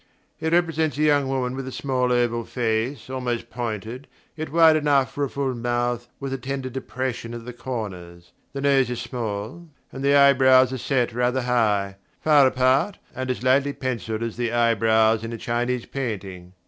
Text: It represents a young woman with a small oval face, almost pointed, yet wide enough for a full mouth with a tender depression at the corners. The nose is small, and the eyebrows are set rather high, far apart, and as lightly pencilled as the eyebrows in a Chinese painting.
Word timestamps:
It 0.39 0.51
represents 0.51 0.97
a 0.97 1.03
young 1.03 1.27
woman 1.27 1.55
with 1.55 1.67
a 1.67 1.71
small 1.71 2.11
oval 2.11 2.43
face, 2.43 3.07
almost 3.07 3.51
pointed, 3.51 4.07
yet 4.35 4.51
wide 4.51 4.75
enough 4.75 5.13
for 5.13 5.23
a 5.23 5.29
full 5.29 5.53
mouth 5.53 6.07
with 6.19 6.33
a 6.33 6.39
tender 6.39 6.71
depression 6.71 7.35
at 7.35 7.45
the 7.45 7.53
corners. 7.53 8.31
The 8.53 8.61
nose 8.61 8.89
is 8.89 8.99
small, 8.99 9.69
and 9.91 10.03
the 10.03 10.15
eyebrows 10.15 10.73
are 10.73 10.79
set 10.79 11.13
rather 11.13 11.43
high, 11.43 11.97
far 12.19 12.47
apart, 12.47 12.97
and 13.15 13.29
as 13.29 13.43
lightly 13.43 13.73
pencilled 13.73 14.23
as 14.23 14.37
the 14.37 14.51
eyebrows 14.51 15.23
in 15.23 15.33
a 15.33 15.37
Chinese 15.37 15.85
painting. 15.85 16.53